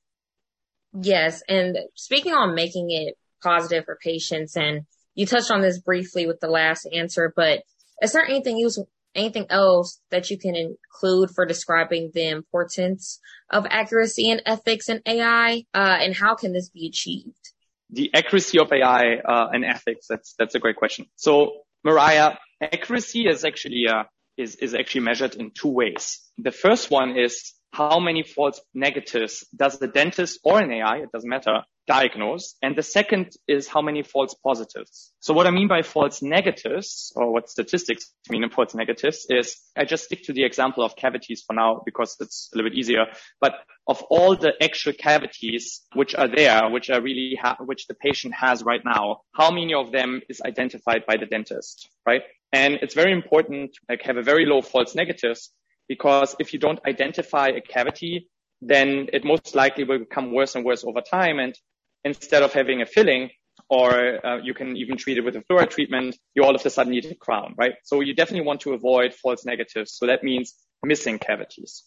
Yes. 1.01 1.43
And 1.49 1.79
speaking 1.95 2.33
on 2.33 2.55
making 2.55 2.91
it 2.91 3.15
positive 3.43 3.85
for 3.85 3.99
patients, 4.03 4.57
and 4.57 4.83
you 5.15 5.27
touched 5.27 5.51
on 5.51 5.61
this 5.61 5.79
briefly 5.79 6.27
with 6.27 6.41
the 6.41 6.49
last 6.49 6.87
answer, 6.93 7.33
but 7.35 7.63
is 8.03 8.13
there 8.13 8.25
anything 8.25 8.61
else, 8.63 8.81
anything 9.15 9.47
else 9.51 10.01
that 10.11 10.31
you 10.31 10.39
can 10.39 10.57
include 10.57 11.31
for 11.31 11.47
describing 11.47 12.11
the 12.13 12.29
importance 12.29 13.21
of 13.51 13.67
accuracy 13.71 14.31
and 14.31 14.43
ethics 14.47 14.89
in 14.89 15.01
AI? 15.07 15.65
Uh, 15.73 15.99
and 16.01 16.17
how 16.17 16.35
can 16.35 16.53
this 16.53 16.71
be 16.71 16.87
achieved? 16.89 17.54
The 17.95 18.11
accuracy 18.15 18.59
of 18.59 18.73
AI 18.73 19.17
uh, 19.17 19.49
and 19.53 19.65
ethics. 19.65 20.07
That's 20.09 20.35
that's 20.39 20.55
a 20.55 20.59
great 20.59 20.77
question. 20.77 21.07
So 21.17 21.53
Mariah, 21.85 22.37
accuracy 22.61 23.27
is 23.27 23.45
actually 23.45 23.87
uh, 23.89 24.05
is 24.37 24.57
is 24.57 24.75
actually 24.75 25.03
measured 25.03 25.35
in 25.37 25.51
two 25.51 25.69
ways. 25.69 26.21
The 26.39 26.53
first 26.53 26.91
one 26.91 27.17
is 27.17 27.53
how 27.73 27.99
many 27.99 28.23
false 28.23 28.61
negatives 28.73 29.47
does 29.55 29.79
the 29.79 29.89
dentist 29.89 30.41
or 30.45 30.61
an 30.61 30.71
AI, 30.71 30.99
it 30.99 31.13
doesn't 31.13 31.29
matter, 31.29 31.65
diagnose? 31.87 32.57
And 32.63 32.77
the 32.77 32.83
second 32.83 33.33
is 33.47 33.69
how 33.69 33.83
many 33.83 34.03
false 34.03 34.35
positives. 34.35 35.13
So 35.21 35.35
what 35.35 35.47
I 35.47 35.51
mean 35.51 35.69
by 35.69 35.83
false 35.83 36.23
negatives 36.23 37.13
or 37.17 37.33
what 37.33 37.49
statistics 37.49 38.13
mean 38.31 38.45
in 38.45 38.51
false 38.51 38.75
negatives 38.75 39.27
is 39.29 39.57
I 39.77 39.85
just 39.85 40.05
stick 40.05 40.25
to 40.25 40.33
the 40.33 40.45
example 40.45 40.85
of 40.85 40.97
cavities 40.97 41.43
for 41.47 41.55
now 41.55 41.83
because 41.85 42.17
it's 42.21 42.51
a 42.53 42.57
little 42.57 42.71
bit 42.71 42.79
easier. 42.79 43.07
But 43.41 43.55
of 43.87 44.03
all 44.11 44.37
the 44.37 44.53
actual 44.63 44.93
cavities 44.93 45.83
which 45.95 46.15
are 46.15 46.29
there, 46.29 46.71
which 46.71 46.91
are 46.91 47.01
really, 47.01 47.39
ha- 47.41 47.59
which 47.61 47.87
the 47.87 47.95
patient 47.95 48.35
has 48.35 48.63
right 48.63 48.83
now, 48.85 49.21
how 49.35 49.51
many 49.51 49.75
of 49.75 49.93
them 49.93 50.23
is 50.29 50.41
identified 50.41 51.05
by 51.07 51.17
the 51.17 51.27
dentist, 51.27 51.89
right? 52.07 52.23
And 52.53 52.75
it's 52.83 52.95
very 52.95 53.13
important, 53.13 53.77
like 53.89 54.03
have 54.03 54.17
a 54.17 54.23
very 54.23 54.47
low 54.47 54.63
false 54.63 54.95
negatives 54.95 55.51
because 55.89 56.35
if 56.39 56.53
you 56.53 56.59
don't 56.59 56.81
identify 56.87 57.49
a 57.49 57.61
cavity, 57.61 58.31
then 58.63 59.09
it 59.13 59.25
most 59.25 59.55
likely 59.55 59.85
will 59.85 59.99
become 59.99 60.33
worse 60.33 60.55
and 60.55 60.65
worse 60.65 60.85
over 60.85 61.01
time. 61.01 61.39
And 61.39 61.55
instead 62.05 62.43
of 62.43 62.53
having 62.53 62.83
a 62.83 62.87
filling, 62.87 63.31
or 63.69 64.25
uh, 64.25 64.37
you 64.43 64.55
can 64.55 64.77
even 64.77 64.97
treat 64.97 65.19
it 65.19 65.25
with 65.25 65.37
a 65.37 65.41
fluoride 65.41 65.71
treatment, 65.71 66.17
you 66.35 66.45
all 66.45 66.55
of 66.55 66.65
a 66.65 66.71
sudden 66.71 66.93
need 66.93 67.07
a 67.07 67.15
crown, 67.15 67.55
right? 67.57 67.75
So 67.85 68.01
you 68.01 68.15
definitely 68.15 68.47
want 68.47 68.61
to 68.63 68.75
avoid 68.75 69.15
false 69.15 69.45
negatives. 69.45 69.93
So 69.95 70.07
that 70.07 70.23
means 70.23 70.55
missing 70.85 71.19
cavities. 71.19 71.85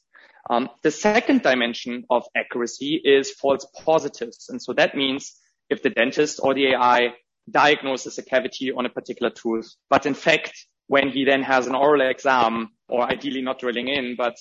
Um, 0.50 0.70
the 0.82 0.92
second 0.92 1.44
dimension 1.44 2.06
of 2.10 2.24
accuracy 2.36 3.02
is 3.04 3.32
false 3.32 3.66
positives. 3.86 4.48
And 4.50 4.62
so 4.62 4.74
that 4.74 4.96
means 4.96 5.36
if 5.70 5.84
the 5.84 5.90
dentist 5.90 6.40
or 6.42 6.54
the 6.54 6.74
AI 6.74 7.14
diagnoses 7.50 8.18
a 8.18 8.24
cavity 8.24 8.72
on 8.72 8.86
a 8.86 8.90
particular 8.90 9.30
tooth, 9.30 9.76
but 9.90 10.06
in 10.06 10.14
fact, 10.14 10.54
when 10.88 11.10
he 11.10 11.26
then 11.26 11.44
has 11.44 11.68
an 11.68 11.76
oral 11.76 12.02
exam, 12.02 12.70
or 12.88 13.04
ideally 13.04 13.42
not 13.42 13.60
drilling 13.60 13.90
in, 13.90 14.16
but 14.18 14.36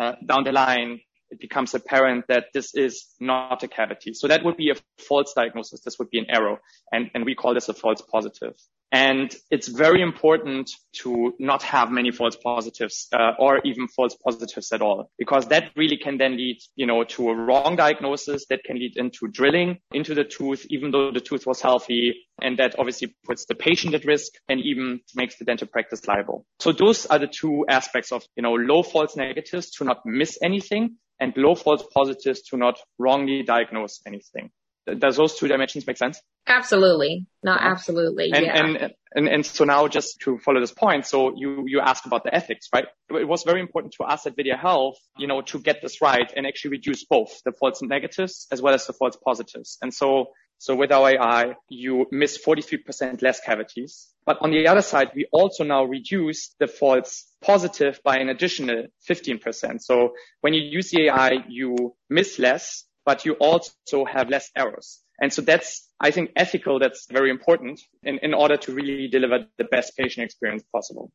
uh, 0.00 0.12
down 0.26 0.42
the 0.42 0.52
line, 0.52 1.00
it 1.32 1.40
becomes 1.40 1.74
apparent 1.74 2.26
that 2.28 2.46
this 2.52 2.74
is 2.74 3.06
not 3.18 3.62
a 3.62 3.68
cavity. 3.68 4.12
So 4.12 4.28
that 4.28 4.44
would 4.44 4.58
be 4.58 4.68
a 4.70 4.74
false 4.98 5.32
diagnosis. 5.32 5.80
This 5.80 5.98
would 5.98 6.10
be 6.10 6.18
an 6.18 6.26
error. 6.28 6.60
And, 6.92 7.10
and 7.14 7.24
we 7.24 7.34
call 7.34 7.54
this 7.54 7.70
a 7.70 7.74
false 7.74 8.02
positive. 8.02 8.54
And 8.92 9.34
it's 9.50 9.68
very 9.68 10.02
important 10.02 10.70
to 11.00 11.34
not 11.38 11.62
have 11.62 11.90
many 11.90 12.10
false 12.10 12.36
positives 12.36 13.08
uh, 13.10 13.32
or 13.38 13.62
even 13.64 13.88
false 13.88 14.14
positives 14.22 14.70
at 14.70 14.82
all, 14.82 15.10
because 15.18 15.46
that 15.46 15.70
really 15.76 15.96
can 15.96 16.18
then 16.18 16.36
lead, 16.36 16.58
you 16.76 16.86
know, 16.86 17.02
to 17.04 17.30
a 17.30 17.34
wrong 17.34 17.76
diagnosis 17.76 18.44
that 18.50 18.64
can 18.64 18.76
lead 18.78 18.98
into 18.98 19.28
drilling 19.28 19.78
into 19.92 20.14
the 20.14 20.24
tooth, 20.24 20.66
even 20.68 20.90
though 20.90 21.10
the 21.10 21.20
tooth 21.20 21.46
was 21.46 21.62
healthy. 21.62 22.26
And 22.42 22.58
that 22.58 22.78
obviously 22.78 23.14
puts 23.24 23.46
the 23.46 23.54
patient 23.54 23.94
at 23.94 24.04
risk 24.04 24.32
and 24.46 24.60
even 24.60 25.00
makes 25.14 25.38
the 25.38 25.46
dental 25.46 25.68
practice 25.68 26.06
liable. 26.06 26.44
So 26.60 26.72
those 26.72 27.06
are 27.06 27.18
the 27.18 27.28
two 27.28 27.64
aspects 27.70 28.12
of, 28.12 28.22
you 28.36 28.42
know, 28.42 28.52
low 28.52 28.82
false 28.82 29.16
negatives 29.16 29.70
to 29.76 29.84
not 29.84 30.04
miss 30.04 30.38
anything 30.42 30.96
and 31.18 31.32
low 31.36 31.54
false 31.54 31.84
positives 31.94 32.42
to 32.42 32.58
not 32.58 32.78
wrongly 32.98 33.42
diagnose 33.42 34.02
anything. 34.06 34.50
Does 34.86 35.16
those 35.16 35.36
two 35.36 35.46
dimensions 35.46 35.86
make 35.86 35.96
sense? 35.96 36.20
Absolutely. 36.46 37.26
No, 37.42 37.52
uh-huh. 37.52 37.68
absolutely. 37.68 38.32
And, 38.32 38.46
yeah. 38.46 38.64
and, 38.64 38.94
and, 39.14 39.28
and 39.28 39.46
so 39.46 39.64
now 39.64 39.86
just 39.86 40.20
to 40.22 40.38
follow 40.38 40.60
this 40.60 40.72
point, 40.72 41.06
so 41.06 41.34
you, 41.36 41.64
you 41.66 41.80
asked 41.80 42.06
about 42.06 42.24
the 42.24 42.34
ethics, 42.34 42.68
right? 42.72 42.86
It 43.10 43.28
was 43.28 43.44
very 43.44 43.60
important 43.60 43.94
to 43.98 44.04
us 44.04 44.26
at 44.26 44.36
Videa 44.36 44.58
Health, 44.58 44.96
you 45.16 45.26
know, 45.26 45.42
to 45.42 45.60
get 45.60 45.82
this 45.82 46.00
right 46.00 46.32
and 46.36 46.46
actually 46.46 46.72
reduce 46.72 47.04
both 47.04 47.42
the 47.44 47.52
false 47.52 47.80
negatives 47.82 48.48
as 48.50 48.60
well 48.60 48.74
as 48.74 48.86
the 48.86 48.92
false 48.92 49.16
positives. 49.24 49.78
And 49.82 49.94
so, 49.94 50.30
so 50.58 50.74
with 50.74 50.90
our 50.92 51.10
AI, 51.10 51.54
you 51.68 52.06
miss 52.10 52.38
43% 52.44 53.22
less 53.22 53.40
cavities. 53.40 54.08
But 54.24 54.38
on 54.40 54.50
the 54.50 54.68
other 54.68 54.82
side, 54.82 55.10
we 55.14 55.26
also 55.32 55.64
now 55.64 55.84
reduce 55.84 56.54
the 56.58 56.68
false 56.68 57.26
positive 57.40 58.00
by 58.04 58.18
an 58.18 58.28
additional 58.28 58.86
15%. 59.08 59.80
So 59.80 60.12
when 60.40 60.54
you 60.54 60.62
use 60.62 60.90
the 60.90 61.06
AI, 61.06 61.44
you 61.48 61.94
miss 62.08 62.38
less, 62.38 62.84
but 63.04 63.24
you 63.24 63.34
also 63.34 64.04
have 64.04 64.28
less 64.28 64.50
errors. 64.56 65.00
And 65.20 65.32
so 65.32 65.42
that's, 65.42 65.88
I 66.00 66.10
think, 66.10 66.30
ethical. 66.36 66.78
That's 66.78 67.06
very 67.10 67.30
important 67.30 67.80
in, 68.02 68.18
in 68.22 68.34
order 68.34 68.56
to 68.56 68.72
really 68.72 69.08
deliver 69.08 69.46
the 69.58 69.64
best 69.64 69.96
patient 69.96 70.24
experience 70.24 70.64
possible. 70.72 71.12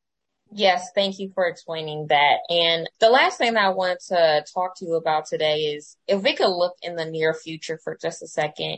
Yes, 0.51 0.91
thank 0.95 1.19
you 1.19 1.31
for 1.33 1.45
explaining 1.45 2.07
that. 2.07 2.37
And 2.49 2.89
the 2.99 3.09
last 3.09 3.37
thing 3.37 3.57
I 3.57 3.69
want 3.69 3.99
to 4.07 4.45
talk 4.53 4.77
to 4.77 4.85
you 4.85 4.95
about 4.95 5.25
today 5.25 5.73
is 5.75 5.97
if 6.07 6.23
we 6.23 6.35
could 6.35 6.49
look 6.49 6.75
in 6.81 6.95
the 6.95 7.05
near 7.05 7.33
future 7.33 7.79
for 7.83 7.97
just 8.01 8.21
a 8.21 8.27
second, 8.27 8.77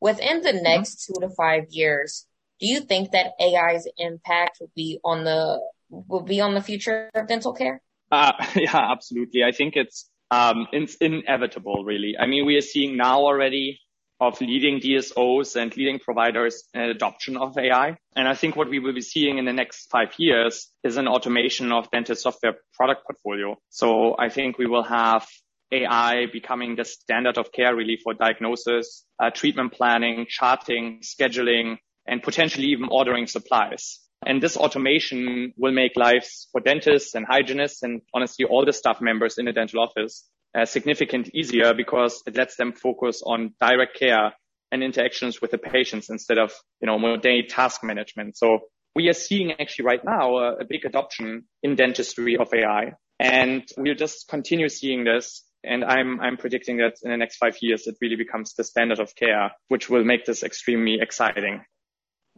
within 0.00 0.42
the 0.42 0.50
mm-hmm. 0.50 0.62
next 0.62 1.06
two 1.06 1.20
to 1.20 1.28
five 1.30 1.64
years, 1.70 2.26
do 2.60 2.66
you 2.66 2.80
think 2.80 3.12
that 3.12 3.32
AI's 3.40 3.86
impact 3.98 4.58
will 4.60 4.70
be 4.76 5.00
on 5.04 5.24
the 5.24 5.60
will 5.90 6.22
be 6.22 6.40
on 6.40 6.54
the 6.54 6.60
future 6.60 7.10
of 7.14 7.26
dental 7.26 7.52
care? 7.52 7.80
Uh, 8.10 8.32
yeah, 8.54 8.92
absolutely. 8.92 9.42
I 9.42 9.52
think 9.52 9.74
it's 9.76 10.08
um, 10.30 10.66
it's 10.72 10.96
inevitable, 10.96 11.84
really. 11.84 12.16
I 12.18 12.26
mean, 12.26 12.46
we 12.46 12.56
are 12.56 12.62
seeing 12.62 12.96
now 12.96 13.20
already 13.20 13.80
of 14.20 14.40
leading 14.40 14.80
DSOs 14.80 15.54
and 15.54 15.76
leading 15.76 15.98
providers 16.00 16.64
in 16.74 16.80
adoption 16.80 17.36
of 17.36 17.56
AI. 17.56 17.96
And 18.16 18.26
I 18.26 18.34
think 18.34 18.56
what 18.56 18.68
we 18.68 18.80
will 18.80 18.92
be 18.92 19.00
seeing 19.00 19.38
in 19.38 19.44
the 19.44 19.52
next 19.52 19.88
five 19.90 20.12
years 20.18 20.68
is 20.82 20.96
an 20.96 21.06
automation 21.06 21.70
of 21.72 21.90
dental 21.90 22.16
software 22.16 22.56
product 22.74 23.02
portfolio. 23.06 23.56
So 23.68 24.16
I 24.18 24.28
think 24.28 24.58
we 24.58 24.66
will 24.66 24.82
have 24.82 25.26
AI 25.70 26.26
becoming 26.32 26.74
the 26.74 26.84
standard 26.84 27.38
of 27.38 27.52
care 27.52 27.76
really 27.76 27.98
for 28.02 28.14
diagnosis, 28.14 29.04
uh, 29.22 29.30
treatment 29.30 29.72
planning, 29.72 30.26
charting, 30.28 31.00
scheduling, 31.02 31.76
and 32.06 32.22
potentially 32.22 32.68
even 32.68 32.88
ordering 32.90 33.26
supplies. 33.26 34.00
And 34.26 34.42
this 34.42 34.56
automation 34.56 35.52
will 35.56 35.72
make 35.72 35.92
lives 35.96 36.48
for 36.52 36.60
dentists 36.60 37.14
and 37.14 37.24
hygienists 37.26 37.82
and 37.82 38.02
honestly 38.12 38.44
all 38.44 38.64
the 38.64 38.72
staff 38.72 39.00
members 39.00 39.38
in 39.38 39.44
the 39.44 39.52
dental 39.52 39.80
office 39.80 40.28
uh, 40.56 40.64
significantly 40.64 41.32
easier 41.34 41.74
because 41.74 42.22
it 42.26 42.36
lets 42.36 42.56
them 42.56 42.72
focus 42.72 43.22
on 43.24 43.54
direct 43.60 43.98
care 43.98 44.32
and 44.72 44.82
interactions 44.82 45.40
with 45.40 45.50
the 45.50 45.58
patients 45.58 46.10
instead 46.10 46.38
of, 46.38 46.52
you 46.80 46.86
know, 46.86 46.98
mundane 46.98 47.48
task 47.48 47.82
management. 47.82 48.36
So 48.36 48.60
we 48.94 49.08
are 49.08 49.14
seeing 49.14 49.52
actually 49.52 49.86
right 49.86 50.04
now 50.04 50.36
a, 50.38 50.56
a 50.56 50.64
big 50.68 50.84
adoption 50.84 51.44
in 51.62 51.76
dentistry 51.76 52.36
of 52.36 52.52
AI 52.52 52.92
and 53.18 53.62
we'll 53.76 53.94
just 53.94 54.28
continue 54.28 54.68
seeing 54.68 55.04
this. 55.04 55.44
And 55.64 55.84
I'm, 55.84 56.20
I'm 56.20 56.36
predicting 56.36 56.78
that 56.78 56.94
in 57.02 57.10
the 57.10 57.16
next 57.16 57.36
five 57.36 57.56
years, 57.60 57.86
it 57.86 57.96
really 58.00 58.16
becomes 58.16 58.54
the 58.54 58.64
standard 58.64 59.00
of 59.00 59.14
care, 59.16 59.50
which 59.68 59.90
will 59.90 60.04
make 60.04 60.24
this 60.24 60.42
extremely 60.42 60.98
exciting. 61.00 61.62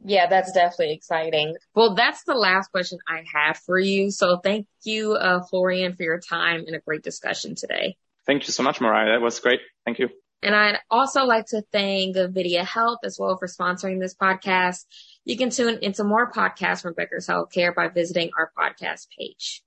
Yeah, 0.04 0.26
that's 0.28 0.52
definitely 0.52 0.94
exciting. 0.94 1.56
Well, 1.74 1.94
that's 1.94 2.24
the 2.24 2.34
last 2.34 2.70
question 2.70 2.98
I 3.06 3.22
have 3.34 3.58
for 3.58 3.78
you. 3.78 4.10
So 4.10 4.38
thank 4.38 4.66
you, 4.82 5.12
uh, 5.12 5.42
Florian, 5.42 5.94
for 5.94 6.02
your 6.02 6.20
time 6.20 6.64
and 6.66 6.74
a 6.74 6.80
great 6.80 7.02
discussion 7.02 7.54
today. 7.54 7.96
Thank 8.26 8.46
you 8.46 8.52
so 8.52 8.62
much, 8.62 8.80
Mariah. 8.80 9.12
That 9.12 9.22
was 9.22 9.38
great. 9.40 9.60
Thank 9.84 9.98
you. 9.98 10.08
And 10.42 10.54
I'd 10.54 10.78
also 10.90 11.24
like 11.24 11.46
to 11.46 11.62
thank 11.70 12.16
Videa 12.16 12.64
Health 12.64 13.00
as 13.04 13.18
well 13.18 13.36
for 13.36 13.46
sponsoring 13.46 14.00
this 14.00 14.14
podcast. 14.14 14.86
You 15.24 15.36
can 15.36 15.50
tune 15.50 15.78
into 15.82 16.02
more 16.02 16.32
podcasts 16.32 16.80
from 16.80 16.94
Becker's 16.94 17.26
Healthcare 17.26 17.74
by 17.74 17.88
visiting 17.88 18.30
our 18.38 18.50
podcast 18.56 19.08
page. 19.18 19.62